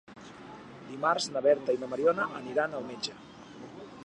Dimarts 0.87 1.27
na 1.35 1.45
Berta 1.49 1.77
i 1.77 1.79
na 1.83 1.91
Mariona 1.93 2.29
aniran 2.43 2.77
al 2.81 2.89
metge. 2.93 3.19